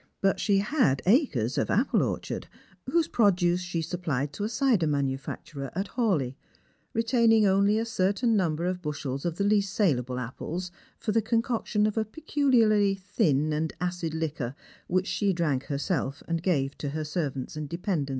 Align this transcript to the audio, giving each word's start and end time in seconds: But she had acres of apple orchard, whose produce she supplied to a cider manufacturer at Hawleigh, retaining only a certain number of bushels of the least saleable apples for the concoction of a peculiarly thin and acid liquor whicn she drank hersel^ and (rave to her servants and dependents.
But 0.19 0.39
she 0.39 0.57
had 0.57 1.03
acres 1.05 1.59
of 1.59 1.69
apple 1.69 2.01
orchard, 2.01 2.47
whose 2.89 3.07
produce 3.07 3.59
she 3.61 3.83
supplied 3.83 4.33
to 4.33 4.43
a 4.43 4.49
cider 4.49 4.87
manufacturer 4.87 5.69
at 5.75 5.89
Hawleigh, 5.89 6.33
retaining 6.91 7.45
only 7.45 7.77
a 7.77 7.85
certain 7.85 8.35
number 8.35 8.65
of 8.65 8.81
bushels 8.81 9.25
of 9.25 9.35
the 9.35 9.43
least 9.43 9.71
saleable 9.75 10.17
apples 10.17 10.71
for 10.97 11.11
the 11.11 11.21
concoction 11.21 11.85
of 11.85 11.97
a 11.99 12.05
peculiarly 12.05 12.95
thin 12.95 13.53
and 13.53 13.73
acid 13.79 14.15
liquor 14.15 14.55
whicn 14.89 15.05
she 15.05 15.33
drank 15.33 15.65
hersel^ 15.65 16.19
and 16.27 16.41
(rave 16.47 16.75
to 16.79 16.89
her 16.89 17.03
servants 17.03 17.55
and 17.55 17.69
dependents. 17.69 18.09